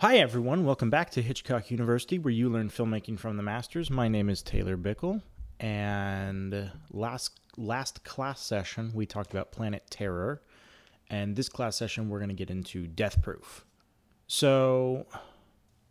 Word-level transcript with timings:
Hi, 0.00 0.16
everyone. 0.16 0.64
Welcome 0.64 0.88
back 0.88 1.10
to 1.10 1.20
Hitchcock 1.20 1.70
University, 1.70 2.18
where 2.18 2.32
you 2.32 2.48
learn 2.48 2.70
filmmaking 2.70 3.18
from 3.18 3.36
the 3.36 3.42
masters. 3.42 3.90
My 3.90 4.08
name 4.08 4.30
is 4.30 4.40
Taylor 4.40 4.78
Bickle, 4.78 5.20
and 5.60 6.72
last 6.90 7.38
last 7.58 8.02
class 8.02 8.40
session 8.40 8.92
we 8.94 9.04
talked 9.04 9.30
about 9.30 9.52
Planet 9.52 9.84
Terror, 9.90 10.40
and 11.10 11.36
this 11.36 11.50
class 11.50 11.76
session 11.76 12.08
we're 12.08 12.18
going 12.18 12.30
to 12.30 12.34
get 12.34 12.48
into 12.48 12.86
Death 12.86 13.20
Proof. 13.20 13.66
So, 14.26 15.04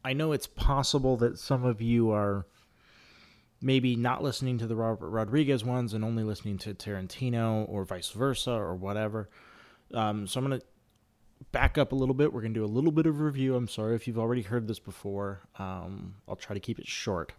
I 0.04 0.14
know 0.14 0.32
it's 0.32 0.48
possible 0.48 1.16
that 1.18 1.38
some 1.38 1.64
of 1.64 1.80
you 1.80 2.10
are 2.10 2.48
maybe 3.62 3.96
not 3.96 4.24
listening 4.24 4.58
to 4.58 4.66
the 4.66 4.76
Robert 4.76 5.10
Rodriguez 5.10 5.64
ones 5.64 5.94
and 5.94 6.04
only 6.04 6.24
listening 6.24 6.58
to 6.58 6.74
Tarantino, 6.74 7.70
or 7.70 7.86
vice 7.86 8.10
versa, 8.10 8.54
or 8.54 8.74
whatever. 8.74 9.30
Um, 9.94 10.26
so 10.26 10.40
I'm 10.40 10.48
going 10.48 10.60
to 10.60 10.66
back 11.52 11.78
up 11.78 11.92
a 11.92 11.96
little 11.96 12.16
bit. 12.16 12.34
We're 12.34 12.42
going 12.42 12.54
to 12.54 12.60
do 12.60 12.66
a 12.66 12.68
little 12.68 12.92
bit 12.92 13.06
of 13.06 13.20
review. 13.20 13.56
I'm 13.56 13.68
sorry 13.68 13.96
if 13.96 14.08
you've 14.08 14.20
already 14.20 14.42
heard 14.42 14.68
this 14.68 14.80
before. 14.80 15.42
Um, 15.58 16.16
I'll 16.28 16.36
try 16.36 16.54
to 16.54 16.60
keep 16.60 16.80
it 16.80 16.88
short. 16.88 17.34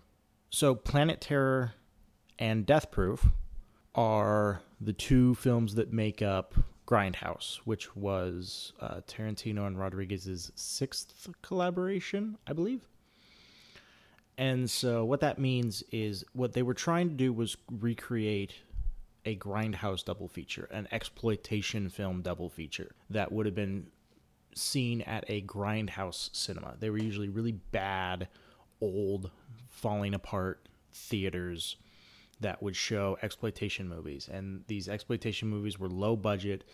So, 0.51 0.75
Planet 0.75 1.21
Terror 1.21 1.75
and 2.39 2.67
Death 2.67 2.91
Proof 2.91 3.27
are 3.95 4.63
the 4.81 4.93
two 4.93 5.35
films 5.37 5.75
that 5.77 5.93
make 5.93 6.23
up 6.23 6.55
Grindhouse, 6.87 7.57
which 7.65 7.95
was 7.95 8.73
uh, 8.81 9.01
Tarantino 9.07 9.67
and 9.67 9.79
Rodriguez's 9.79 10.51
sixth 10.57 11.29
collaboration, 11.43 12.37
I 12.47 12.53
believe. 12.53 12.89
And 14.37 14.69
so, 14.69 15.05
what 15.05 15.21
that 15.21 15.39
means 15.39 15.85
is 15.93 16.25
what 16.33 16.53
they 16.55 16.63
were 16.63 16.75
trying 16.75 17.09
to 17.11 17.15
do 17.15 17.33
was 17.33 17.57
recreate 17.71 18.55
a 19.25 19.37
grindhouse 19.37 20.05
double 20.05 20.29
feature, 20.29 20.69
an 20.73 20.89
exploitation 20.93 21.89
film 21.89 22.23
double 22.23 22.49
feature 22.49 22.93
that 23.11 23.31
would 23.31 23.47
have 23.47 23.55
been 23.55 23.87
seen 24.55 25.03
at 25.03 25.25
a 25.29 25.43
grindhouse 25.43 26.35
cinema. 26.35 26.75
They 26.79 26.91
were 26.91 26.99
usually 26.99 27.29
really 27.29 27.53
bad, 27.53 28.29
old, 28.81 29.31
falling 29.69 30.15
apart 30.15 30.69
theaters 30.93 31.77
that 32.41 32.63
would 32.63 32.75
show 32.75 33.19
exploitation 33.23 33.89
movies. 33.89 34.29
And 34.33 34.65
these 34.67 34.89
exploitation 34.89 35.49
movies 35.49 35.79
were 35.79 35.89
low 35.89 36.17
budget, 36.17 36.65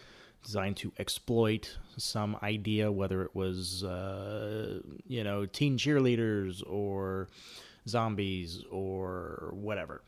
designed 0.44 0.76
to 0.76 0.92
exploit 0.98 1.76
some 1.96 2.36
idea, 2.42 2.90
whether 2.92 3.22
it 3.22 3.34
was, 3.34 3.82
uh, 3.82 4.80
you 5.06 5.24
know, 5.24 5.44
teen 5.44 5.76
cheerleaders 5.76 6.62
or 6.66 7.28
zombies 7.88 8.62
or 8.70 9.50
whatever 9.52 10.02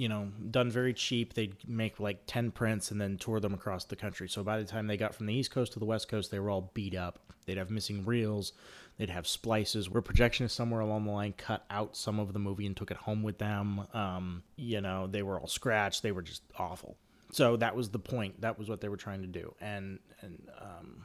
you 0.00 0.08
know, 0.08 0.28
done 0.50 0.70
very 0.70 0.94
cheap. 0.94 1.34
They'd 1.34 1.56
make 1.68 2.00
like 2.00 2.22
10 2.26 2.52
prints 2.52 2.90
and 2.90 2.98
then 2.98 3.18
tour 3.18 3.38
them 3.38 3.52
across 3.52 3.84
the 3.84 3.96
country. 3.96 4.30
So 4.30 4.42
by 4.42 4.56
the 4.56 4.64
time 4.64 4.86
they 4.86 4.96
got 4.96 5.14
from 5.14 5.26
the 5.26 5.34
East 5.34 5.50
Coast 5.50 5.74
to 5.74 5.78
the 5.78 5.84
West 5.84 6.08
Coast, 6.08 6.30
they 6.30 6.38
were 6.38 6.48
all 6.48 6.70
beat 6.72 6.94
up. 6.94 7.18
They'd 7.44 7.58
have 7.58 7.70
missing 7.70 8.06
reels. 8.06 8.54
They'd 8.96 9.10
have 9.10 9.26
splices 9.26 9.90
where 9.90 10.00
projectionists 10.00 10.52
somewhere 10.52 10.80
along 10.80 11.04
the 11.04 11.10
line 11.10 11.34
cut 11.36 11.66
out 11.68 11.98
some 11.98 12.18
of 12.18 12.32
the 12.32 12.38
movie 12.38 12.64
and 12.64 12.74
took 12.74 12.90
it 12.90 12.96
home 12.96 13.22
with 13.22 13.36
them. 13.36 13.86
Um, 13.92 14.42
you 14.56 14.80
know, 14.80 15.06
they 15.06 15.22
were 15.22 15.38
all 15.38 15.46
scratched. 15.46 16.02
They 16.02 16.12
were 16.12 16.22
just 16.22 16.44
awful. 16.58 16.96
So 17.32 17.58
that 17.58 17.76
was 17.76 17.90
the 17.90 17.98
point. 17.98 18.40
That 18.40 18.58
was 18.58 18.70
what 18.70 18.80
they 18.80 18.88
were 18.88 18.96
trying 18.96 19.20
to 19.20 19.28
do. 19.28 19.54
And 19.60 19.98
and 20.22 20.48
um, 20.58 21.04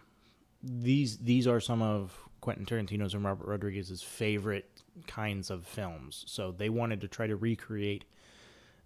these 0.64 1.18
these 1.18 1.48
are 1.48 1.60
some 1.60 1.82
of 1.82 2.18
Quentin 2.40 2.66
Tarantino's 2.66 3.14
and 3.14 3.26
Robert 3.26 3.48
Rodriguez's 3.48 4.02
favorite 4.02 4.84
kinds 5.06 5.50
of 5.50 5.66
films. 5.66 6.24
So 6.28 6.54
they 6.54 6.70
wanted 6.70 7.02
to 7.02 7.10
try 7.10 7.28
to 7.28 7.36
recreate 7.36 8.06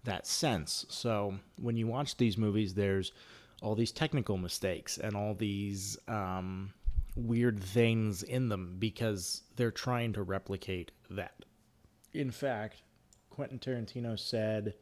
that 0.04 0.26
sense. 0.26 0.86
So 0.88 1.34
when 1.60 1.76
you 1.76 1.86
watch 1.86 2.16
these 2.16 2.38
movies, 2.38 2.74
there's 2.74 3.12
all 3.62 3.74
these 3.74 3.92
technical 3.92 4.38
mistakes 4.38 4.98
and 4.98 5.14
all 5.14 5.34
these 5.34 5.98
um, 6.08 6.72
weird 7.14 7.62
things 7.62 8.22
in 8.22 8.48
them 8.48 8.76
because 8.78 9.42
they're 9.56 9.70
trying 9.70 10.12
to 10.14 10.22
replicate 10.22 10.90
that. 11.10 11.34
In 12.12 12.30
fact, 12.30 12.82
Quentin 13.28 13.58
Tarantino 13.58 14.18
said 14.18 14.74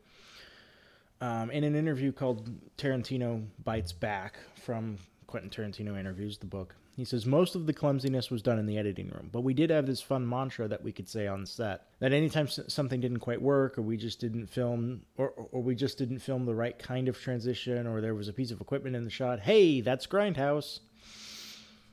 um, 1.20 1.50
in 1.50 1.64
an 1.64 1.74
interview 1.74 2.12
called 2.12 2.48
Tarantino 2.76 3.44
Bites 3.64 3.92
Back 3.92 4.38
from 4.54 4.98
Quentin 5.28 5.50
Tarantino 5.50 5.99
Interviews, 5.99 6.39
the 6.39 6.47
book, 6.47 6.75
he 6.97 7.05
says 7.05 7.27
most 7.27 7.55
of 7.55 7.66
the 7.66 7.72
clumsiness 7.72 8.31
was 8.31 8.43
done 8.43 8.59
in 8.59 8.66
the 8.66 8.78
editing 8.78 9.09
room, 9.11 9.28
but 9.31 9.43
we 9.43 9.55
did 9.55 9.71
have 9.71 9.87
this 9.87 10.00
fun 10.00 10.28
mantra 10.28 10.66
that 10.66 10.83
we 10.83 10.91
could 10.91 11.09
say 11.09 11.28
on 11.28 11.47
set 11.47 11.87
that 12.00 12.12
anytime 12.12 12.49
something 12.49 13.00
didn't 13.00 13.21
quite 13.21 13.41
work, 13.41 13.78
or 13.78 13.83
we 13.83 13.97
just 13.97 14.19
didn't 14.19 14.49
film, 14.49 15.03
or 15.16 15.28
or 15.53 15.62
we 15.62 15.77
just 15.77 15.99
didn't 15.99 16.19
film 16.19 16.47
the 16.47 16.55
right 16.55 16.77
kind 16.78 17.06
of 17.06 17.21
transition, 17.21 17.87
or 17.87 18.00
there 18.00 18.15
was 18.15 18.27
a 18.27 18.33
piece 18.33 18.50
of 18.50 18.61
equipment 18.61 18.97
in 18.97 19.05
the 19.05 19.11
shot, 19.11 19.39
hey, 19.39 19.81
that's 19.83 20.06
Grindhouse. 20.06 20.81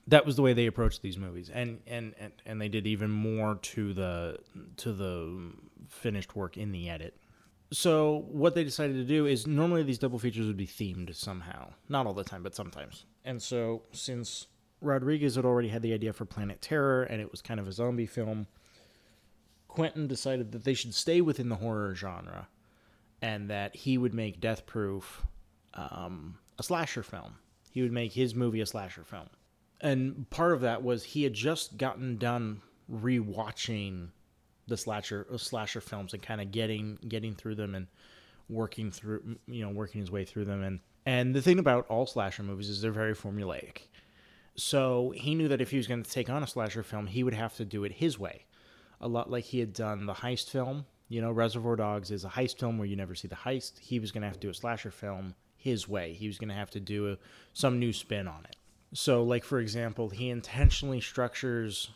That 0.07 0.25
was 0.25 0.37
the 0.37 0.41
way 0.41 0.53
they 0.53 0.65
approached 0.65 1.01
these 1.01 1.17
movies, 1.17 1.51
and 1.53 1.81
and 1.85 2.15
and, 2.17 2.31
and 2.45 2.61
they 2.61 2.69
did 2.69 2.87
even 2.87 3.11
more 3.11 3.55
to 3.55 3.93
the 3.93 4.39
to 4.77 4.93
the 4.93 5.51
finished 5.89 6.35
work 6.35 6.57
in 6.57 6.71
the 6.71 6.89
edit. 6.89 7.15
So 7.71 8.25
what 8.29 8.55
they 8.55 8.63
decided 8.63 8.93
to 8.93 9.03
do 9.03 9.25
is 9.25 9.45
normally 9.45 9.83
these 9.83 9.99
double 9.99 10.19
features 10.19 10.47
would 10.47 10.57
be 10.57 10.67
themed 10.67 11.13
somehow. 11.13 11.73
Not 11.89 12.07
all 12.07 12.13
the 12.13 12.23
time 12.23 12.41
but 12.41 12.55
sometimes 12.55 13.05
and 13.25 13.41
so 13.41 13.81
since 13.91 14.47
Rodriguez 14.79 15.35
had 15.35 15.43
already 15.43 15.69
had 15.69 15.81
the 15.81 15.93
idea 15.93 16.13
for 16.13 16.25
Planet 16.25 16.61
Terror, 16.61 17.03
and 17.03 17.19
it 17.19 17.31
was 17.31 17.41
kind 17.41 17.59
of 17.59 17.67
a 17.67 17.71
zombie 17.71 18.05
film. 18.05 18.47
Quentin 19.67 20.07
decided 20.07 20.53
that 20.53 20.63
they 20.63 20.73
should 20.73 20.93
stay 20.93 21.19
within 21.19 21.49
the 21.49 21.55
horror 21.55 21.93
genre, 21.95 22.47
and 23.21 23.49
that 23.49 23.75
he 23.75 23.97
would 23.97 24.13
make 24.13 24.39
Death 24.39 24.65
Proof 24.65 25.25
um, 25.73 26.37
a 26.57 26.63
slasher 26.63 27.03
film. 27.03 27.35
He 27.71 27.81
would 27.81 27.91
make 27.91 28.13
his 28.13 28.33
movie 28.35 28.61
a 28.61 28.65
slasher 28.65 29.03
film, 29.03 29.27
and 29.81 30.29
part 30.29 30.53
of 30.53 30.61
that 30.61 30.83
was 30.83 31.03
he 31.03 31.23
had 31.23 31.33
just 31.33 31.77
gotten 31.77 32.17
done 32.17 32.61
rewatching 32.89 34.09
the 34.67 34.77
slasher 34.77 35.27
uh, 35.31 35.37
slasher 35.37 35.81
films 35.81 36.13
and 36.13 36.21
kind 36.21 36.39
of 36.39 36.51
getting 36.51 36.97
getting 37.07 37.35
through 37.35 37.55
them 37.55 37.75
and 37.75 37.87
working 38.47 38.91
through 38.91 39.37
you 39.47 39.63
know 39.63 39.71
working 39.71 39.99
his 39.99 40.11
way 40.11 40.23
through 40.23 40.45
them 40.45 40.63
and 40.63 40.79
and 41.05 41.35
the 41.35 41.41
thing 41.41 41.59
about 41.59 41.85
all 41.87 42.05
slasher 42.05 42.43
movies 42.43 42.69
is 42.69 42.81
they're 42.81 42.91
very 42.91 43.13
formulaic 43.13 43.83
so 44.55 45.13
he 45.15 45.35
knew 45.35 45.49
that 45.49 45.61
if 45.61 45.71
he 45.71 45.77
was 45.77 45.87
going 45.87 46.03
to 46.03 46.09
take 46.09 46.29
on 46.29 46.41
a 46.41 46.47
slasher 46.47 46.83
film, 46.83 47.07
he 47.07 47.23
would 47.23 47.33
have 47.33 47.55
to 47.57 47.65
do 47.65 47.83
it 47.83 47.91
his 47.91 48.17
way. 48.17 48.45
A 49.01 49.07
lot 49.07 49.29
like 49.29 49.43
he 49.43 49.59
had 49.59 49.73
done 49.73 50.05
the 50.05 50.13
heist 50.13 50.49
film. 50.49 50.85
You 51.09 51.21
know, 51.21 51.31
Reservoir 51.31 51.75
Dogs 51.75 52.09
is 52.09 52.23
a 52.23 52.29
heist 52.29 52.59
film 52.59 52.77
where 52.77 52.87
you 52.87 52.95
never 52.95 53.15
see 53.15 53.27
the 53.27 53.35
heist. 53.35 53.79
He 53.79 53.99
was 53.99 54.11
going 54.11 54.21
to 54.21 54.27
have 54.27 54.39
to 54.39 54.47
do 54.47 54.49
a 54.49 54.53
slasher 54.53 54.91
film 54.91 55.35
his 55.57 55.87
way. 55.87 56.13
He 56.13 56.27
was 56.27 56.37
going 56.37 56.49
to 56.49 56.55
have 56.55 56.71
to 56.71 56.79
do 56.79 57.11
a, 57.11 57.17
some 57.53 57.79
new 57.79 57.91
spin 57.91 58.27
on 58.27 58.45
it. 58.45 58.55
So, 58.93 59.23
like 59.23 59.43
for 59.43 59.59
example, 59.59 60.09
he 60.09 60.29
intentionally 60.29 61.01
structures 61.01 61.89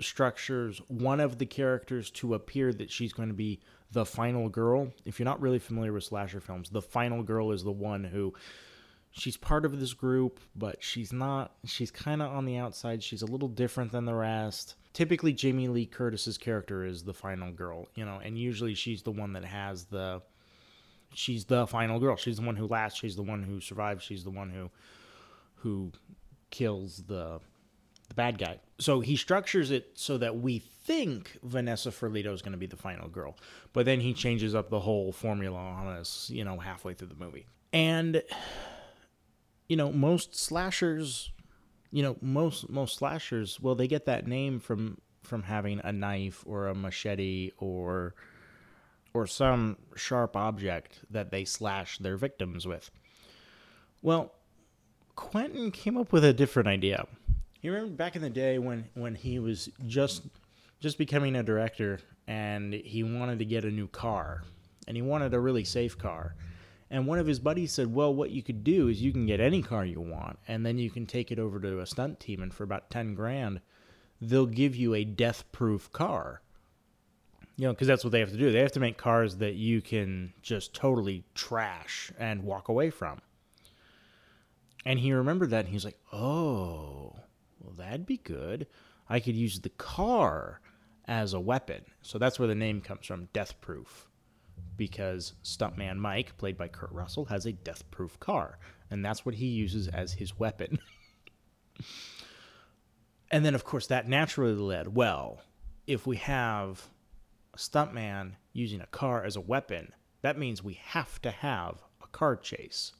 structures 0.00 0.80
one 0.88 1.20
of 1.20 1.38
the 1.38 1.46
characters 1.46 2.10
to 2.10 2.34
appear 2.34 2.72
that 2.72 2.90
she's 2.90 3.12
going 3.12 3.28
to 3.28 3.34
be 3.34 3.60
the 3.92 4.04
final 4.04 4.48
girl. 4.48 4.92
If 5.04 5.18
you're 5.18 5.24
not 5.24 5.40
really 5.40 5.58
familiar 5.58 5.92
with 5.92 6.04
slasher 6.04 6.40
films, 6.40 6.70
the 6.70 6.82
final 6.82 7.22
girl 7.22 7.52
is 7.52 7.64
the 7.64 7.72
one 7.72 8.04
who 8.04 8.34
she's 9.12 9.36
part 9.36 9.64
of 9.64 9.78
this 9.80 9.94
group, 9.94 10.40
but 10.54 10.82
she's 10.82 11.12
not. 11.12 11.52
She's 11.64 11.90
kind 11.90 12.22
of 12.22 12.32
on 12.32 12.44
the 12.44 12.56
outside. 12.56 13.02
She's 13.02 13.22
a 13.22 13.26
little 13.26 13.48
different 13.48 13.92
than 13.92 14.04
the 14.04 14.14
rest. 14.14 14.74
Typically, 14.92 15.32
Jamie 15.32 15.68
Lee 15.68 15.86
Curtis's 15.86 16.38
character 16.38 16.84
is 16.84 17.02
the 17.02 17.14
final 17.14 17.52
girl, 17.52 17.88
you 17.94 18.04
know, 18.04 18.20
and 18.22 18.38
usually 18.38 18.74
she's 18.74 19.02
the 19.02 19.12
one 19.12 19.32
that 19.34 19.44
has 19.44 19.84
the. 19.84 20.22
She's 21.14 21.44
the 21.46 21.66
final 21.66 21.98
girl. 21.98 22.16
She's 22.16 22.36
the 22.36 22.44
one 22.44 22.56
who 22.56 22.66
lasts. 22.66 22.98
She's 22.98 23.16
the 23.16 23.22
one 23.22 23.42
who 23.42 23.60
survives. 23.60 24.04
She's 24.04 24.24
the 24.24 24.30
one 24.30 24.50
who, 24.50 24.70
who, 25.54 25.92
kills 26.50 27.04
the, 27.06 27.40
the 28.08 28.14
bad 28.14 28.38
guy. 28.38 28.60
So 28.78 29.00
he 29.00 29.16
structures 29.16 29.70
it 29.70 29.92
so 29.94 30.18
that 30.18 30.38
we 30.38 30.58
think 30.58 31.38
Vanessa 31.42 31.90
Ferlito 31.90 32.32
is 32.32 32.42
going 32.42 32.52
to 32.52 32.58
be 32.58 32.66
the 32.66 32.76
final 32.76 33.08
girl, 33.08 33.36
but 33.72 33.86
then 33.86 34.00
he 34.00 34.14
changes 34.14 34.54
up 34.54 34.70
the 34.70 34.80
whole 34.80 35.12
formula 35.12 35.58
on 35.58 35.86
us, 35.88 36.30
you 36.30 36.44
know, 36.44 36.58
halfway 36.58 36.94
through 36.94 37.08
the 37.08 37.14
movie. 37.14 37.46
And 37.72 38.22
you 39.68 39.76
know, 39.76 39.90
most 39.90 40.34
slashers, 40.36 41.30
you 41.90 42.02
know, 42.02 42.16
most 42.20 42.68
most 42.68 42.96
slashers, 42.96 43.60
well, 43.60 43.74
they 43.74 43.88
get 43.88 44.06
that 44.06 44.26
name 44.26 44.60
from 44.60 44.98
from 45.22 45.42
having 45.42 45.80
a 45.82 45.92
knife 45.92 46.44
or 46.46 46.68
a 46.68 46.74
machete 46.74 47.50
or 47.58 48.14
or 49.12 49.26
some 49.26 49.76
sharp 49.96 50.36
object 50.36 51.00
that 51.10 51.30
they 51.30 51.44
slash 51.44 51.98
their 51.98 52.16
victims 52.16 52.66
with. 52.66 52.90
Well, 54.02 54.34
Quentin 55.14 55.70
came 55.70 55.96
up 55.96 56.12
with 56.12 56.24
a 56.24 56.32
different 56.32 56.68
idea. 56.68 57.06
You 57.66 57.72
remember 57.72 57.96
back 57.96 58.14
in 58.14 58.22
the 58.22 58.30
day 58.30 58.60
when 58.60 58.84
when 58.94 59.16
he 59.16 59.40
was 59.40 59.68
just 59.88 60.22
just 60.78 60.98
becoming 60.98 61.34
a 61.34 61.42
director 61.42 61.98
and 62.28 62.72
he 62.72 63.02
wanted 63.02 63.40
to 63.40 63.44
get 63.44 63.64
a 63.64 63.70
new 63.72 63.88
car 63.88 64.44
and 64.86 64.96
he 64.96 65.02
wanted 65.02 65.34
a 65.34 65.40
really 65.40 65.64
safe 65.64 65.98
car 65.98 66.36
and 66.92 67.08
one 67.08 67.18
of 67.18 67.26
his 67.26 67.40
buddies 67.40 67.72
said, 67.72 67.92
Well, 67.92 68.14
what 68.14 68.30
you 68.30 68.40
could 68.40 68.62
do 68.62 68.86
is 68.86 69.02
you 69.02 69.10
can 69.10 69.26
get 69.26 69.40
any 69.40 69.62
car 69.62 69.84
you 69.84 70.00
want, 70.00 70.38
and 70.46 70.64
then 70.64 70.78
you 70.78 70.90
can 70.90 71.06
take 71.06 71.32
it 71.32 71.40
over 71.40 71.58
to 71.58 71.80
a 71.80 71.86
stunt 71.86 72.20
team, 72.20 72.40
and 72.40 72.54
for 72.54 72.62
about 72.62 72.88
10 72.88 73.16
grand, 73.16 73.60
they'll 74.20 74.46
give 74.46 74.76
you 74.76 74.94
a 74.94 75.02
death 75.02 75.50
proof 75.50 75.90
car. 75.90 76.42
You 77.56 77.66
know, 77.66 77.72
because 77.72 77.88
that's 77.88 78.04
what 78.04 78.12
they 78.12 78.20
have 78.20 78.30
to 78.30 78.36
do. 78.36 78.52
They 78.52 78.60
have 78.60 78.70
to 78.70 78.80
make 78.80 78.96
cars 78.96 79.38
that 79.38 79.54
you 79.54 79.82
can 79.82 80.34
just 80.40 80.72
totally 80.72 81.24
trash 81.34 82.12
and 82.16 82.44
walk 82.44 82.68
away 82.68 82.90
from. 82.90 83.20
And 84.84 85.00
he 85.00 85.12
remembered 85.12 85.50
that, 85.50 85.64
and 85.64 85.74
he's 85.74 85.84
like, 85.84 85.98
Oh, 86.12 87.16
well, 87.66 87.74
that'd 87.76 88.06
be 88.06 88.18
good. 88.18 88.66
I 89.08 89.20
could 89.20 89.34
use 89.34 89.60
the 89.60 89.70
car 89.70 90.60
as 91.06 91.32
a 91.32 91.40
weapon. 91.40 91.82
So 92.02 92.18
that's 92.18 92.38
where 92.38 92.48
the 92.48 92.54
name 92.54 92.80
comes 92.80 93.06
from, 93.06 93.28
Death 93.32 93.60
Proof. 93.60 94.08
Because 94.76 95.34
Stuntman 95.42 95.96
Mike, 95.96 96.36
played 96.38 96.56
by 96.56 96.68
Kurt 96.68 96.92
Russell, 96.92 97.24
has 97.26 97.46
a 97.46 97.52
death 97.52 97.90
proof 97.90 98.18
car. 98.20 98.58
And 98.90 99.04
that's 99.04 99.26
what 99.26 99.34
he 99.34 99.46
uses 99.46 99.88
as 99.88 100.12
his 100.12 100.38
weapon. 100.38 100.78
and 103.30 103.44
then, 103.44 103.54
of 103.54 103.64
course, 103.64 103.86
that 103.88 104.08
naturally 104.08 104.54
led 104.54 104.94
well, 104.94 105.40
if 105.86 106.06
we 106.06 106.16
have 106.16 106.88
a 107.54 107.58
stuntman 107.58 108.32
using 108.52 108.80
a 108.80 108.86
car 108.86 109.24
as 109.24 109.36
a 109.36 109.40
weapon, 109.40 109.92
that 110.22 110.38
means 110.38 110.62
we 110.62 110.74
have 110.84 111.20
to 111.22 111.30
have 111.30 111.82
a 112.02 112.06
car 112.08 112.36
chase. 112.36 112.92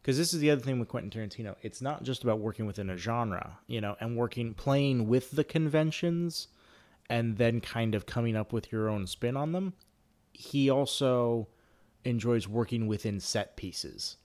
Because 0.00 0.16
this 0.16 0.32
is 0.32 0.40
the 0.40 0.50
other 0.50 0.62
thing 0.62 0.78
with 0.78 0.88
Quentin 0.88 1.10
Tarantino. 1.10 1.56
It's 1.62 1.82
not 1.82 2.02
just 2.02 2.24
about 2.24 2.38
working 2.38 2.66
within 2.66 2.88
a 2.88 2.96
genre, 2.96 3.58
you 3.66 3.80
know, 3.80 3.96
and 4.00 4.16
working, 4.16 4.54
playing 4.54 5.08
with 5.08 5.30
the 5.32 5.44
conventions 5.44 6.48
and 7.10 7.36
then 7.36 7.60
kind 7.60 7.94
of 7.94 8.06
coming 8.06 8.36
up 8.36 8.52
with 8.52 8.72
your 8.72 8.88
own 8.88 9.06
spin 9.06 9.36
on 9.36 9.52
them. 9.52 9.74
He 10.32 10.70
also 10.70 11.48
enjoys 12.04 12.48
working 12.48 12.86
within 12.86 13.20
set 13.20 13.56
pieces 13.56 14.16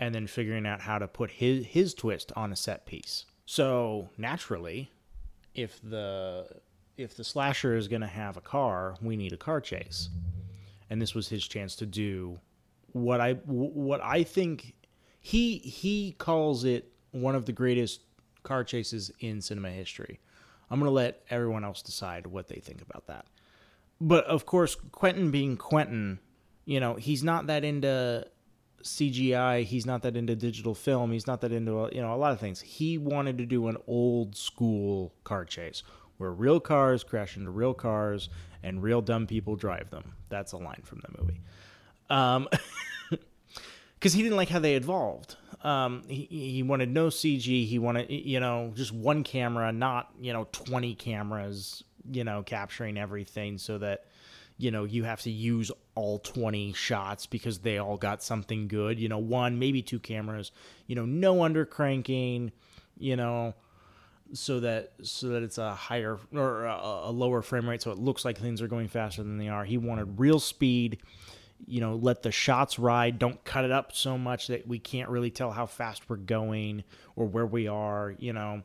and 0.00 0.14
then 0.14 0.26
figuring 0.26 0.66
out 0.66 0.80
how 0.80 0.98
to 0.98 1.08
put 1.08 1.32
his, 1.32 1.66
his 1.66 1.92
twist 1.92 2.32
on 2.36 2.52
a 2.52 2.56
set 2.56 2.86
piece. 2.86 3.26
So 3.44 4.08
naturally, 4.16 4.90
if 5.54 5.80
the 5.82 6.46
if 6.96 7.16
the 7.16 7.24
slasher 7.24 7.76
is 7.76 7.88
going 7.88 8.00
to 8.00 8.08
have 8.08 8.36
a 8.36 8.40
car, 8.40 8.96
we 9.00 9.16
need 9.16 9.32
a 9.32 9.36
car 9.36 9.60
chase, 9.60 10.10
and 10.90 11.00
this 11.00 11.14
was 11.14 11.28
his 11.28 11.46
chance 11.46 11.76
to 11.76 11.86
do 11.86 12.38
what 12.92 13.20
I 13.20 13.34
what 13.34 14.02
I 14.02 14.22
think 14.22 14.74
he 15.20 15.58
he 15.58 16.12
calls 16.18 16.64
it 16.64 16.92
one 17.10 17.34
of 17.34 17.46
the 17.46 17.52
greatest 17.52 18.02
car 18.42 18.64
chases 18.64 19.10
in 19.20 19.40
cinema 19.40 19.70
history. 19.70 20.20
I'm 20.70 20.78
going 20.78 20.88
to 20.88 20.94
let 20.94 21.22
everyone 21.30 21.64
else 21.64 21.82
decide 21.82 22.26
what 22.26 22.48
they 22.48 22.60
think 22.60 22.82
about 22.82 23.06
that. 23.06 23.24
But 24.00 24.24
of 24.26 24.46
course, 24.46 24.76
Quentin 24.92 25.30
being 25.30 25.56
Quentin, 25.56 26.18
you 26.66 26.78
know, 26.78 26.94
he's 26.94 27.24
not 27.24 27.46
that 27.46 27.64
into 27.64 28.26
CGI. 28.82 29.64
He's 29.64 29.86
not 29.86 30.02
that 30.02 30.16
into 30.16 30.36
digital 30.36 30.74
film. 30.74 31.10
He's 31.12 31.26
not 31.26 31.40
that 31.40 31.52
into 31.52 31.88
you 31.92 32.00
know 32.00 32.14
a 32.14 32.16
lot 32.16 32.32
of 32.32 32.40
things. 32.40 32.60
He 32.60 32.98
wanted 32.98 33.38
to 33.38 33.46
do 33.46 33.68
an 33.68 33.76
old 33.86 34.36
school 34.36 35.12
car 35.24 35.44
chase 35.44 35.82
where 36.18 36.30
real 36.30 36.60
cars 36.60 37.04
crash 37.04 37.36
into 37.36 37.50
real 37.50 37.74
cars 37.74 38.28
and 38.62 38.82
real 38.82 39.00
dumb 39.00 39.26
people 39.26 39.56
drive 39.56 39.90
them. 39.90 40.14
That's 40.28 40.52
a 40.52 40.56
line 40.56 40.82
from 40.84 41.00
the 41.00 41.22
movie. 41.22 41.40
Um, 42.10 42.48
because 43.98 44.12
he 44.12 44.22
didn't 44.22 44.36
like 44.36 44.48
how 44.48 44.60
they 44.60 44.74
evolved. 44.74 45.36
Um, 45.64 46.02
he, 46.06 46.26
he 46.30 46.62
wanted 46.62 46.88
no 46.88 47.08
CG. 47.08 47.66
He 47.66 47.78
wanted, 47.80 48.10
you 48.10 48.38
know, 48.38 48.72
just 48.76 48.92
one 48.92 49.24
camera, 49.24 49.72
not, 49.72 50.10
you 50.20 50.32
know, 50.32 50.46
20 50.52 50.94
cameras, 50.94 51.82
you 52.08 52.22
know, 52.22 52.44
capturing 52.44 52.96
everything 52.96 53.58
so 53.58 53.78
that, 53.78 54.04
you 54.56 54.70
know, 54.70 54.84
you 54.84 55.02
have 55.02 55.20
to 55.22 55.30
use 55.30 55.72
all 55.96 56.20
20 56.20 56.72
shots 56.74 57.26
because 57.26 57.58
they 57.58 57.78
all 57.78 57.96
got 57.96 58.22
something 58.22 58.68
good. 58.68 59.00
You 59.00 59.08
know, 59.08 59.18
one, 59.18 59.58
maybe 59.58 59.82
two 59.82 59.98
cameras, 59.98 60.52
you 60.86 60.94
know, 60.94 61.04
no 61.04 61.38
undercranking, 61.38 62.52
you 62.98 63.16
know, 63.16 63.54
so 64.32 64.60
that 64.60 64.92
so 65.02 65.28
that 65.28 65.42
it's 65.42 65.58
a 65.58 65.74
higher 65.74 66.18
or 66.34 66.66
a, 66.66 66.76
a 67.04 67.10
lower 67.10 67.40
frame 67.40 67.66
rate 67.66 67.80
so 67.80 67.90
it 67.90 67.96
looks 67.96 68.26
like 68.26 68.36
things 68.36 68.60
are 68.60 68.68
going 68.68 68.86
faster 68.86 69.22
than 69.22 69.38
they 69.38 69.48
are. 69.48 69.64
He 69.64 69.78
wanted 69.78 70.20
real 70.20 70.38
speed 70.38 70.98
you 71.66 71.80
know, 71.80 71.96
let 71.96 72.22
the 72.22 72.30
shots 72.30 72.78
ride. 72.78 73.18
Don't 73.18 73.42
cut 73.44 73.64
it 73.64 73.70
up 73.70 73.92
so 73.92 74.16
much 74.16 74.46
that 74.48 74.66
we 74.66 74.78
can't 74.78 75.08
really 75.08 75.30
tell 75.30 75.50
how 75.50 75.66
fast 75.66 76.08
we're 76.08 76.16
going 76.16 76.84
or 77.16 77.26
where 77.26 77.46
we 77.46 77.66
are, 77.66 78.14
you 78.18 78.32
know. 78.32 78.62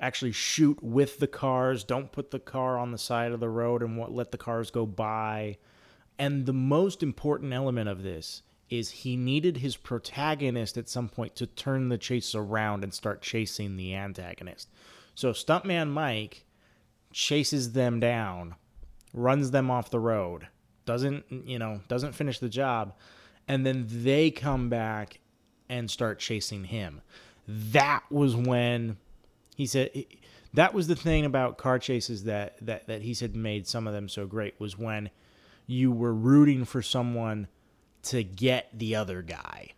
Actually 0.00 0.32
shoot 0.32 0.82
with 0.82 1.18
the 1.18 1.26
cars. 1.26 1.84
Don't 1.84 2.12
put 2.12 2.30
the 2.30 2.38
car 2.38 2.78
on 2.78 2.92
the 2.92 2.98
side 2.98 3.32
of 3.32 3.40
the 3.40 3.48
road 3.48 3.82
and 3.82 3.96
what, 3.96 4.12
let 4.12 4.30
the 4.30 4.38
cars 4.38 4.70
go 4.70 4.84
by. 4.84 5.56
And 6.18 6.46
the 6.46 6.52
most 6.52 7.02
important 7.02 7.52
element 7.52 7.88
of 7.88 8.02
this 8.02 8.42
is 8.68 8.90
he 8.90 9.16
needed 9.16 9.58
his 9.58 9.76
protagonist 9.76 10.76
at 10.76 10.88
some 10.88 11.08
point 11.08 11.36
to 11.36 11.46
turn 11.46 11.88
the 11.88 11.98
chase 11.98 12.34
around 12.34 12.82
and 12.82 12.92
start 12.92 13.22
chasing 13.22 13.76
the 13.76 13.94
antagonist. 13.94 14.68
So 15.14 15.32
Stuntman 15.32 15.90
Mike 15.90 16.44
chases 17.12 17.72
them 17.72 18.00
down, 18.00 18.56
runs 19.14 19.50
them 19.50 19.70
off 19.70 19.90
the 19.90 20.00
road 20.00 20.48
doesn't 20.86 21.24
you 21.30 21.58
know 21.58 21.80
doesn't 21.88 22.14
finish 22.14 22.38
the 22.38 22.48
job 22.48 22.94
and 23.48 23.66
then 23.66 23.86
they 23.88 24.30
come 24.30 24.68
back 24.68 25.20
and 25.68 25.90
start 25.90 26.18
chasing 26.18 26.64
him. 26.64 27.00
That 27.46 28.02
was 28.10 28.34
when 28.34 28.96
he 29.54 29.66
said 29.66 29.90
that 30.54 30.72
was 30.72 30.86
the 30.88 30.96
thing 30.96 31.24
about 31.24 31.58
car 31.58 31.78
chases 31.78 32.24
that 32.24 32.56
that 32.64 32.86
that 32.86 33.02
he 33.02 33.14
said 33.14 33.36
made 33.36 33.66
some 33.66 33.86
of 33.86 33.92
them 33.92 34.08
so 34.08 34.26
great 34.26 34.58
was 34.58 34.78
when 34.78 35.10
you 35.66 35.92
were 35.92 36.14
rooting 36.14 36.64
for 36.64 36.80
someone 36.80 37.48
to 38.02 38.22
get 38.22 38.68
the 38.72 38.94
other 38.96 39.20
guy 39.20 39.72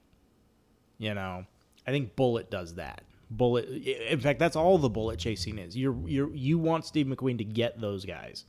you 0.98 1.14
know? 1.14 1.46
I 1.86 1.90
think 1.90 2.16
Bullitt 2.16 2.50
does 2.50 2.74
that. 2.74 3.02
Bullitt 3.30 3.68
in 3.68 4.20
fact 4.20 4.38
that's 4.38 4.56
all 4.56 4.78
the 4.78 4.88
Bullitt 4.88 5.18
chasing 5.18 5.58
is. 5.58 5.76
You're 5.76 5.96
you 6.06 6.32
you 6.34 6.58
want 6.58 6.86
steve 6.86 7.06
mcqueen 7.06 7.36
to 7.38 7.44
get 7.44 7.78
those 7.78 8.06
guys 8.06 8.46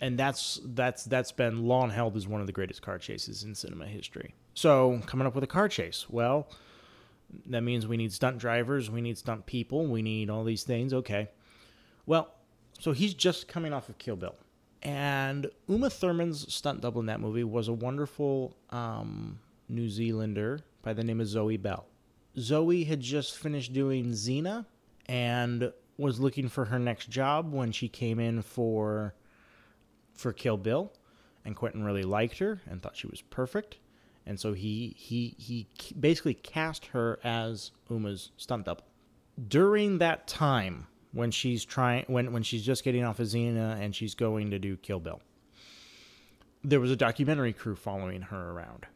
and 0.00 0.18
that's 0.18 0.60
that's 0.64 1.04
that's 1.04 1.32
been 1.32 1.66
long 1.66 1.90
held 1.90 2.16
as 2.16 2.26
one 2.26 2.40
of 2.40 2.46
the 2.46 2.52
greatest 2.52 2.82
car 2.82 2.98
chases 2.98 3.44
in 3.44 3.54
cinema 3.54 3.86
history. 3.86 4.34
So 4.54 5.00
coming 5.06 5.26
up 5.26 5.34
with 5.34 5.44
a 5.44 5.48
car 5.48 5.68
chase, 5.68 6.06
well, 6.08 6.48
that 7.46 7.62
means 7.62 7.86
we 7.86 7.96
need 7.96 8.12
stunt 8.12 8.38
drivers, 8.38 8.90
we 8.90 9.00
need 9.00 9.18
stunt 9.18 9.46
people, 9.46 9.86
we 9.86 10.02
need 10.02 10.30
all 10.30 10.44
these 10.44 10.62
things. 10.62 10.92
Okay, 10.92 11.28
well, 12.06 12.34
so 12.78 12.92
he's 12.92 13.14
just 13.14 13.48
coming 13.48 13.72
off 13.72 13.88
of 13.88 13.98
Kill 13.98 14.16
Bill, 14.16 14.36
and 14.82 15.50
Uma 15.68 15.90
Thurman's 15.90 16.52
stunt 16.52 16.80
double 16.80 17.00
in 17.00 17.06
that 17.06 17.20
movie 17.20 17.44
was 17.44 17.68
a 17.68 17.72
wonderful 17.72 18.56
um, 18.70 19.38
New 19.68 19.88
Zealander 19.88 20.60
by 20.82 20.92
the 20.92 21.04
name 21.04 21.20
of 21.20 21.26
Zoe 21.26 21.56
Bell. 21.56 21.86
Zoe 22.38 22.84
had 22.84 23.00
just 23.00 23.36
finished 23.36 23.72
doing 23.72 24.12
Xena 24.12 24.64
and 25.06 25.72
was 25.96 26.20
looking 26.20 26.48
for 26.48 26.66
her 26.66 26.78
next 26.78 27.10
job 27.10 27.52
when 27.52 27.72
she 27.72 27.88
came 27.88 28.20
in 28.20 28.40
for 28.42 29.14
for 30.18 30.32
Kill 30.32 30.56
Bill, 30.56 30.92
and 31.44 31.56
Quentin 31.56 31.84
really 31.84 32.02
liked 32.02 32.38
her 32.38 32.60
and 32.68 32.82
thought 32.82 32.96
she 32.96 33.06
was 33.06 33.22
perfect, 33.22 33.78
and 34.26 34.38
so 34.38 34.52
he 34.52 34.94
he 34.98 35.34
he 35.38 35.66
basically 35.98 36.34
cast 36.34 36.86
her 36.86 37.18
as 37.24 37.70
Uma's 37.88 38.32
stunt 38.36 38.66
double. 38.66 38.84
During 39.48 39.98
that 39.98 40.26
time 40.26 40.88
when 41.12 41.30
she's 41.30 41.64
trying 41.64 42.04
when 42.08 42.32
when 42.32 42.42
she's 42.42 42.64
just 42.64 42.84
getting 42.84 43.04
off 43.04 43.20
of 43.20 43.28
Xena 43.28 43.80
and 43.80 43.94
she's 43.94 44.14
going 44.14 44.50
to 44.50 44.58
do 44.58 44.76
Kill 44.76 45.00
Bill, 45.00 45.20
there 46.62 46.80
was 46.80 46.90
a 46.90 46.96
documentary 46.96 47.52
crew 47.52 47.76
following 47.76 48.22
her 48.22 48.50
around, 48.50 48.86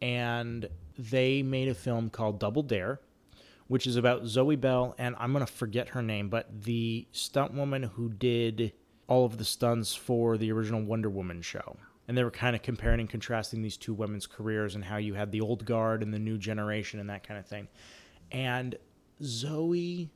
and 0.00 0.68
they 0.96 1.42
made 1.42 1.68
a 1.68 1.74
film 1.74 2.08
called 2.08 2.38
Double 2.38 2.62
Dare 2.62 3.00
which 3.70 3.86
is 3.86 3.94
about 3.94 4.26
Zoe 4.26 4.56
Bell 4.56 4.96
and 4.98 5.14
I'm 5.16 5.32
going 5.32 5.46
to 5.46 5.52
forget 5.52 5.90
her 5.90 6.02
name, 6.02 6.28
but 6.28 6.64
the 6.64 7.06
stunt 7.12 7.54
woman 7.54 7.84
who 7.84 8.08
did 8.08 8.72
all 9.10 9.24
of 9.24 9.36
the 9.36 9.44
stunts 9.44 9.94
for 9.94 10.38
the 10.38 10.52
original 10.52 10.80
Wonder 10.80 11.10
Woman 11.10 11.42
show. 11.42 11.76
And 12.06 12.16
they 12.16 12.24
were 12.24 12.30
kind 12.30 12.54
of 12.54 12.62
comparing 12.62 13.00
and 13.00 13.10
contrasting 13.10 13.60
these 13.60 13.76
two 13.76 13.92
women's 13.92 14.26
careers 14.26 14.76
and 14.76 14.84
how 14.84 14.96
you 14.96 15.14
had 15.14 15.32
the 15.32 15.40
old 15.40 15.64
guard 15.64 16.02
and 16.02 16.14
the 16.14 16.18
new 16.18 16.38
generation 16.38 17.00
and 17.00 17.10
that 17.10 17.26
kind 17.26 17.38
of 17.38 17.44
thing. 17.44 17.68
And 18.30 18.76
Zoe 19.22 20.10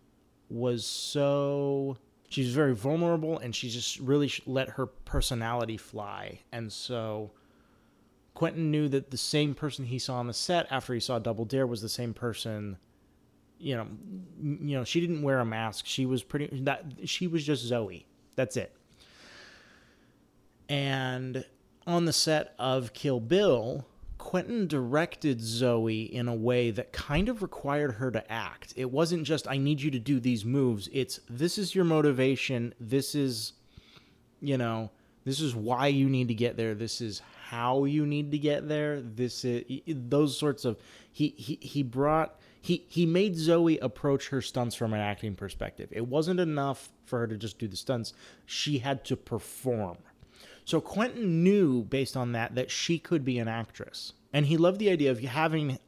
was 0.48 0.86
so 0.86 1.98
she's 2.28 2.54
very 2.54 2.74
vulnerable 2.74 3.38
and 3.38 3.54
she 3.54 3.68
just 3.68 3.98
really 3.98 4.30
let 4.46 4.70
her 4.70 4.86
personality 4.86 5.76
fly. 5.76 6.38
And 6.52 6.72
so 6.72 7.32
Quentin 8.34 8.70
knew 8.70 8.88
that 8.88 9.10
the 9.10 9.16
same 9.16 9.54
person 9.54 9.84
he 9.84 9.98
saw 9.98 10.16
on 10.16 10.28
the 10.28 10.34
set 10.34 10.68
after 10.70 10.94
he 10.94 11.00
saw 11.00 11.18
Double 11.18 11.44
Dare 11.44 11.66
was 11.66 11.82
the 11.82 11.88
same 11.88 12.14
person. 12.14 12.76
You 13.58 13.76
know, 13.76 13.86
you 14.40 14.76
know, 14.76 14.84
she 14.84 15.00
didn't 15.00 15.22
wear 15.22 15.40
a 15.40 15.44
mask. 15.44 15.84
She 15.86 16.06
was 16.06 16.22
pretty 16.22 16.62
that 16.62 16.84
she 17.04 17.26
was 17.26 17.44
just 17.44 17.64
Zoe. 17.64 18.06
That's 18.36 18.56
it. 18.56 18.76
And 20.68 21.44
on 21.86 22.04
the 22.04 22.12
set 22.12 22.54
of 22.58 22.92
Kill 22.92 23.20
Bill, 23.20 23.86
Quentin 24.16 24.66
directed 24.66 25.40
Zoe 25.40 26.02
in 26.02 26.28
a 26.28 26.34
way 26.34 26.70
that 26.70 26.92
kind 26.92 27.28
of 27.28 27.42
required 27.42 27.92
her 27.92 28.10
to 28.10 28.32
act. 28.32 28.72
It 28.74 28.90
wasn't 28.90 29.24
just, 29.24 29.46
I 29.46 29.58
need 29.58 29.82
you 29.82 29.90
to 29.90 29.98
do 29.98 30.18
these 30.18 30.44
moves. 30.44 30.88
It's, 30.92 31.20
this 31.28 31.58
is 31.58 31.74
your 31.74 31.84
motivation. 31.84 32.74
This 32.80 33.14
is, 33.14 33.52
you 34.40 34.56
know, 34.56 34.90
this 35.24 35.40
is 35.40 35.54
why 35.54 35.88
you 35.88 36.08
need 36.08 36.28
to 36.28 36.34
get 36.34 36.56
there. 36.56 36.74
This 36.74 37.00
is 37.00 37.20
how 37.48 37.84
you 37.84 38.06
need 38.06 38.30
to 38.30 38.38
get 38.38 38.66
there. 38.66 39.02
This 39.02 39.44
is, 39.44 39.64
those 39.86 40.38
sorts 40.38 40.64
of, 40.64 40.78
he, 41.12 41.34
he, 41.36 41.58
he 41.60 41.82
brought, 41.82 42.40
he, 42.62 42.86
he 42.88 43.04
made 43.04 43.36
Zoe 43.36 43.78
approach 43.78 44.28
her 44.28 44.40
stunts 44.40 44.74
from 44.74 44.94
an 44.94 45.00
acting 45.00 45.34
perspective. 45.34 45.90
It 45.92 46.06
wasn't 46.06 46.40
enough 46.40 46.90
for 47.04 47.18
her 47.18 47.26
to 47.26 47.36
just 47.36 47.58
do 47.58 47.68
the 47.68 47.76
stunts. 47.76 48.14
She 48.46 48.78
had 48.78 49.04
to 49.04 49.16
perform 49.16 49.98
so 50.64 50.80
Quentin 50.80 51.42
knew 51.42 51.82
based 51.82 52.16
on 52.16 52.32
that 52.32 52.54
that 52.54 52.70
she 52.70 52.98
could 52.98 53.24
be 53.24 53.38
an 53.38 53.48
actress. 53.48 54.12
And 54.32 54.46
he 54.46 54.56
loved 54.56 54.78
the 54.78 54.90
idea 54.90 55.10
of 55.10 55.20
having 55.20 55.78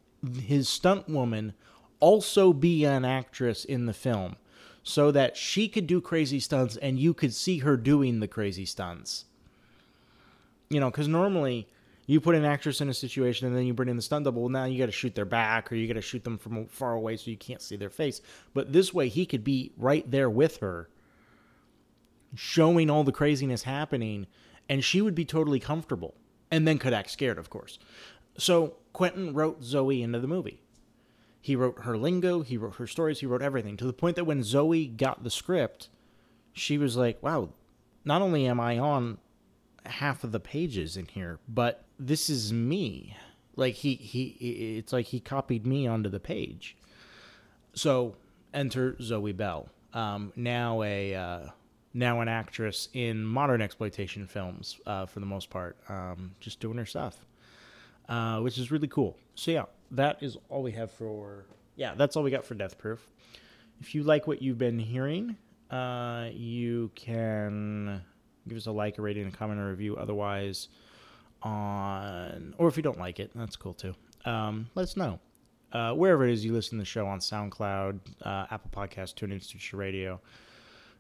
his 0.40 0.68
stunt 0.68 1.09
woman 1.09 1.54
also 1.99 2.52
be 2.52 2.85
an 2.85 3.04
actress 3.04 3.64
in 3.64 3.87
the 3.87 3.92
film. 3.95 4.37
so 4.88 5.11
that 5.11 5.37
she 5.37 5.66
could 5.66 5.88
do 5.88 6.00
crazy 6.00 6.38
stunts 6.38 6.76
and 6.76 6.97
you 6.97 7.12
could 7.12 7.35
see 7.35 7.59
her 7.59 7.76
doing 7.76 8.21
the 8.21 8.28
crazy 8.28 8.64
stunts. 8.64 9.25
You 10.71 10.78
know, 10.78 10.92
because 10.92 11.09
normally 11.09 11.66
you 12.06 12.21
put 12.21 12.37
an 12.37 12.45
actress 12.45 12.80
in 12.80 12.88
a 12.88 12.95
situation 12.95 13.49
and 13.49 13.56
then 13.56 13.66
you 13.66 13.75
bring 13.75 13.88
in 13.88 13.97
the 13.97 14.02
stunt 14.02 14.25
double. 14.25 14.42
Well, 14.42 14.49
now 14.49 14.64
you 14.64 14.78
got 14.78 14.87
to 14.87 14.92
shoot 14.92 15.16
their 15.16 15.25
back 15.25 15.73
or 15.73 15.75
you 15.75 15.88
got 15.88 15.95
to 15.95 16.00
shoot 16.00 16.23
them 16.23 16.38
from 16.38 16.66
far 16.66 16.92
away 16.92 17.16
so 17.16 17.33
you 17.33 17.37
can't 17.37 17.61
see 17.61 17.75
their 17.75 17.90
face. 17.90 18.21
But 18.54 18.73
this 18.73 18.95
way, 18.95 19.09
he 19.09 19.26
could 19.26 19.42
be 19.42 19.73
right 19.76 20.09
there 20.09 20.30
with 20.30 20.59
her, 20.59 20.88
showing 22.37 22.88
all 22.88 23.02
the 23.02 23.11
craziness 23.11 23.64
happening, 23.64 24.28
and 24.68 24.85
she 24.85 25.00
would 25.00 25.14
be 25.14 25.25
totally 25.25 25.61
comfortable 25.61 26.14
and 26.50 26.66
then 26.66 26.78
could 26.78 26.92
act 26.92 27.11
scared, 27.11 27.38
of 27.38 27.50
course. 27.50 27.78
So 28.38 28.75
Quentin 28.92 29.35
wrote 29.35 29.62
Zoe 29.62 30.02
into 30.02 30.20
the 30.20 30.26
movie. 30.26 30.62
He 31.40 31.54
wrote 31.54 31.80
her 31.85 31.96
lingo, 31.96 32.42
he 32.42 32.56
wrote 32.56 32.76
her 32.76 32.87
stories, 32.87 33.20
he 33.20 33.26
wrote 33.26 33.42
everything 33.42 33.76
to 33.76 33.87
the 33.87 33.92
point 33.92 34.16
that 34.16 34.25
when 34.25 34.42
Zoe 34.42 34.87
got 34.87 35.23
the 35.23 35.30
script, 35.30 35.88
she 36.52 36.76
was 36.76 36.96
like, 36.96 37.23
wow, 37.23 37.50
not 38.04 38.23
only 38.23 38.46
am 38.46 38.58
I 38.58 38.78
on 38.78 39.18
half 39.85 40.25
of 40.25 40.32
the 40.32 40.40
pages 40.40 40.96
in 40.96 41.06
here, 41.06 41.38
but 41.49 41.85
this 41.99 42.28
is 42.28 42.52
me. 42.52 43.16
Like 43.54 43.75
he 43.75 43.94
he 43.94 44.76
it's 44.78 44.92
like 44.92 45.06
he 45.06 45.20
copied 45.20 45.66
me 45.66 45.87
onto 45.87 46.11
the 46.11 46.20
page. 46.20 46.76
So 47.75 48.16
enter 48.52 48.96
Zoe 49.00 49.32
Bell, 49.32 49.68
um, 49.92 50.32
now 50.37 50.82
a 50.82 51.14
uh, 51.14 51.46
now 51.96 52.20
an 52.20 52.28
actress 52.28 52.88
in 52.92 53.24
modern 53.24 53.62
exploitation 53.62 54.26
films 54.26 54.78
uh, 54.86 55.06
for 55.06 55.20
the 55.20 55.26
most 55.26 55.48
part, 55.48 55.76
um, 55.88 56.32
just 56.40 56.60
doing 56.60 56.76
her 56.76 56.84
stuff, 56.84 57.24
uh, 58.08 58.38
which 58.40 58.58
is 58.58 58.70
really 58.70 58.88
cool. 58.88 59.16
So 59.34 59.50
yeah, 59.50 59.64
that 59.92 60.22
is 60.22 60.36
all 60.48 60.62
we 60.62 60.72
have 60.72 60.90
for 60.90 61.46
yeah, 61.76 61.94
that's 61.94 62.16
all 62.16 62.22
we 62.22 62.30
got 62.30 62.44
for 62.44 62.54
Death 62.54 62.78
Proof. 62.78 63.06
If 63.80 63.94
you 63.94 64.02
like 64.02 64.26
what 64.26 64.42
you've 64.42 64.58
been 64.58 64.78
hearing, 64.78 65.36
uh, 65.70 66.28
you 66.32 66.90
can 66.94 68.02
give 68.48 68.56
us 68.56 68.66
a 68.66 68.72
like, 68.72 68.98
a 68.98 69.02
rating, 69.02 69.26
a 69.26 69.30
comment, 69.30 69.60
or 69.60 69.68
review. 69.70 69.96
Otherwise, 69.96 70.68
on 71.42 72.54
or 72.58 72.68
if 72.68 72.76
you 72.76 72.82
don't 72.82 72.98
like 72.98 73.20
it, 73.20 73.30
that's 73.34 73.56
cool 73.56 73.74
too. 73.74 73.94
Um, 74.24 74.68
let 74.74 74.84
us 74.84 74.96
know. 74.96 75.18
Uh, 75.72 75.92
wherever 75.92 76.26
it 76.26 76.32
is 76.32 76.44
you 76.44 76.52
listen 76.52 76.78
to 76.78 76.82
the 76.82 76.86
show 76.86 77.06
on 77.06 77.18
SoundCloud, 77.18 77.98
uh, 78.22 78.46
Apple 78.50 78.70
Podcast, 78.70 79.14
TuneIn, 79.14 79.42
Stitcher 79.42 79.76
Radio, 79.76 80.20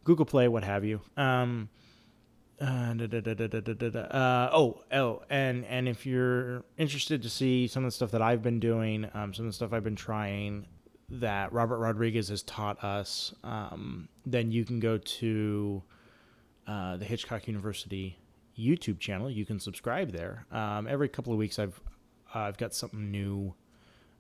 Google 0.06 0.24
Play, 0.24 0.46
what 0.46 0.62
have 0.62 0.84
you. 0.84 1.00
Um, 1.16 1.68
uh, 2.60 2.94
uh, 2.94 4.50
oh, 4.52 4.80
oh, 4.92 5.22
and 5.28 5.64
and 5.66 5.88
if 5.88 6.06
you're 6.06 6.62
interested 6.78 7.22
to 7.22 7.28
see 7.28 7.66
some 7.66 7.84
of 7.84 7.88
the 7.88 7.94
stuff 7.94 8.12
that 8.12 8.22
I've 8.22 8.40
been 8.40 8.60
doing, 8.60 9.10
um, 9.12 9.34
some 9.34 9.46
of 9.46 9.50
the 9.50 9.54
stuff 9.54 9.72
I've 9.72 9.84
been 9.84 9.96
trying 9.96 10.66
that 11.08 11.52
Robert 11.52 11.78
Rodriguez 11.78 12.28
has 12.28 12.42
taught 12.44 12.82
us, 12.82 13.34
um, 13.44 14.08
then 14.24 14.52
you 14.52 14.64
can 14.64 14.78
go 14.78 14.96
to 14.96 15.82
uh, 16.68 16.96
the 16.96 17.04
Hitchcock 17.04 17.48
University 17.48 18.16
YouTube 18.56 19.00
channel. 19.00 19.28
You 19.28 19.44
can 19.44 19.58
subscribe 19.58 20.12
there. 20.12 20.46
Um, 20.52 20.86
every 20.86 21.08
couple 21.08 21.32
of 21.32 21.38
weeks, 21.38 21.58
I've 21.58 21.78
I've 22.32 22.56
got 22.56 22.74
something 22.74 23.10
new. 23.10 23.54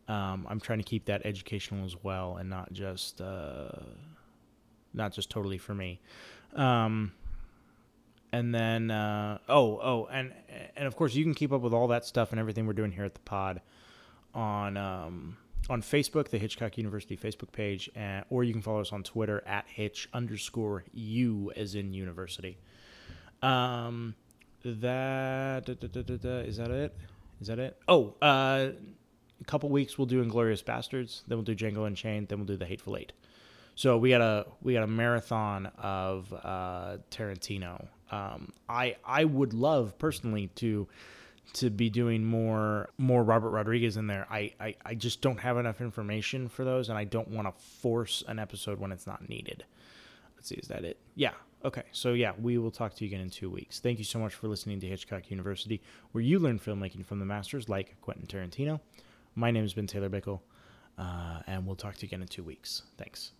Um, 0.08 0.46
I'm 0.50 0.60
trying 0.60 0.78
to 0.78 0.84
keep 0.84 1.06
that 1.06 1.24
educational 1.24 1.84
as 1.84 1.94
well, 2.02 2.38
and 2.38 2.50
not 2.50 2.72
just 2.72 3.20
uh, 3.20 3.68
not 4.94 5.12
just 5.12 5.30
totally 5.30 5.58
for 5.58 5.74
me. 5.74 6.00
Um, 6.54 7.12
and 8.32 8.54
then 8.54 8.90
uh, 8.90 9.38
oh 9.48 9.78
oh 9.82 10.08
and 10.10 10.32
and 10.76 10.86
of 10.86 10.96
course 10.96 11.14
you 11.14 11.24
can 11.24 11.34
keep 11.34 11.52
up 11.52 11.60
with 11.60 11.72
all 11.72 11.88
that 11.88 12.04
stuff 12.04 12.32
and 12.32 12.40
everything 12.40 12.66
we're 12.66 12.72
doing 12.72 12.92
here 12.92 13.04
at 13.04 13.14
the 13.14 13.20
pod 13.20 13.60
on 14.34 14.76
um, 14.76 15.36
on 15.68 15.82
Facebook, 15.82 16.28
the 16.28 16.38
Hitchcock 16.38 16.78
University 16.78 17.16
Facebook 17.16 17.50
page, 17.52 17.90
and, 17.94 18.24
or 18.30 18.44
you 18.44 18.52
can 18.52 18.62
follow 18.62 18.80
us 18.80 18.92
on 18.92 19.02
Twitter 19.02 19.42
at 19.46 19.66
Hitch 19.66 20.08
underscore 20.12 20.84
U 20.92 21.52
as 21.56 21.74
in 21.74 21.92
university. 21.92 22.58
Um, 23.42 24.14
that 24.62 25.66
da, 25.66 25.74
da, 25.74 26.02
da, 26.02 26.38
is 26.40 26.56
that 26.58 26.70
it? 26.70 26.96
Is 27.40 27.48
that 27.48 27.58
it? 27.58 27.76
Oh, 27.88 28.14
uh, 28.22 28.70
a 29.40 29.44
couple 29.44 29.68
weeks 29.68 29.98
we'll 29.98 30.06
do 30.06 30.24
Inglourious 30.24 30.62
Basterds, 30.64 31.22
then 31.26 31.38
we'll 31.38 31.44
do 31.44 31.54
Django 31.54 31.86
Unchained, 31.86 32.28
then 32.28 32.38
we'll 32.38 32.46
do 32.46 32.56
The 32.56 32.66
Hateful 32.66 32.96
Eight. 32.96 33.12
So 33.76 33.98
we 33.98 34.10
got 34.10 34.22
a 34.22 34.46
we 34.62 34.72
got 34.72 34.82
a 34.82 34.88
marathon 34.88 35.66
of 35.78 36.32
uh, 36.32 36.96
Tarantino. 37.10 37.86
Um, 38.10 38.52
I 38.68 38.96
I 39.04 39.24
would 39.24 39.52
love 39.52 39.98
personally 39.98 40.48
to 40.56 40.88
to 41.52 41.70
be 41.70 41.90
doing 41.90 42.24
more 42.24 42.88
more 42.96 43.22
Robert 43.22 43.50
Rodriguez 43.50 43.98
in 43.98 44.06
there. 44.06 44.26
I, 44.30 44.52
I, 44.58 44.76
I 44.84 44.94
just 44.94 45.20
don't 45.20 45.38
have 45.38 45.58
enough 45.58 45.80
information 45.80 46.48
for 46.48 46.64
those, 46.64 46.88
and 46.88 46.98
I 46.98 47.04
don't 47.04 47.28
want 47.28 47.48
to 47.48 47.62
force 47.62 48.24
an 48.26 48.38
episode 48.38 48.80
when 48.80 48.92
it's 48.92 49.06
not 49.06 49.28
needed. 49.28 49.64
Let's 50.36 50.48
see, 50.48 50.56
is 50.56 50.68
that 50.68 50.84
it? 50.84 50.98
Yeah. 51.14 51.32
Okay. 51.62 51.82
So 51.92 52.14
yeah, 52.14 52.32
we 52.40 52.56
will 52.56 52.70
talk 52.70 52.94
to 52.94 53.04
you 53.04 53.10
again 53.10 53.20
in 53.20 53.30
two 53.30 53.50
weeks. 53.50 53.78
Thank 53.78 53.98
you 53.98 54.04
so 54.04 54.18
much 54.18 54.34
for 54.34 54.48
listening 54.48 54.80
to 54.80 54.86
Hitchcock 54.86 55.30
University, 55.30 55.82
where 56.12 56.22
you 56.22 56.38
learn 56.38 56.58
filmmaking 56.58 57.04
from 57.04 57.18
the 57.18 57.26
masters 57.26 57.68
like 57.68 58.00
Quentin 58.00 58.26
Tarantino. 58.26 58.80
My 59.34 59.50
name 59.50 59.64
has 59.64 59.74
been 59.74 59.86
Taylor 59.86 60.08
Bickle, 60.08 60.40
uh, 60.96 61.40
and 61.46 61.66
we'll 61.66 61.76
talk 61.76 61.96
to 61.96 62.02
you 62.02 62.08
again 62.08 62.22
in 62.22 62.28
two 62.28 62.42
weeks. 62.42 62.82
Thanks. 62.96 63.32